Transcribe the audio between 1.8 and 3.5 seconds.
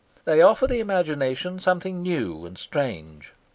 new and strange.